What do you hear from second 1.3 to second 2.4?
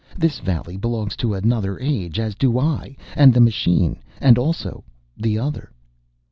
another age, as